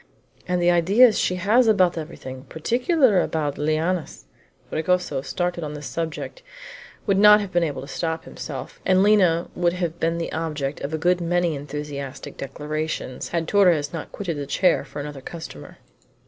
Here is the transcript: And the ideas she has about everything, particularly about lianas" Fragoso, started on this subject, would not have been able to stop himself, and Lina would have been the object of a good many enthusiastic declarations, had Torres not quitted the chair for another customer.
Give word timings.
And 0.47 0.59
the 0.59 0.71
ideas 0.71 1.19
she 1.19 1.35
has 1.35 1.67
about 1.67 1.95
everything, 1.95 2.45
particularly 2.45 3.21
about 3.23 3.59
lianas" 3.59 4.25
Fragoso, 4.71 5.21
started 5.21 5.63
on 5.63 5.75
this 5.75 5.85
subject, 5.85 6.41
would 7.05 7.19
not 7.19 7.39
have 7.39 7.51
been 7.51 7.61
able 7.61 7.83
to 7.83 7.87
stop 7.87 8.23
himself, 8.25 8.81
and 8.83 9.03
Lina 9.03 9.47
would 9.53 9.73
have 9.73 9.99
been 9.99 10.17
the 10.17 10.31
object 10.33 10.81
of 10.81 10.91
a 10.91 10.97
good 10.97 11.21
many 11.21 11.53
enthusiastic 11.53 12.35
declarations, 12.35 13.27
had 13.27 13.47
Torres 13.47 13.93
not 13.93 14.11
quitted 14.11 14.37
the 14.37 14.47
chair 14.47 14.83
for 14.83 14.99
another 14.99 15.21
customer. 15.21 15.77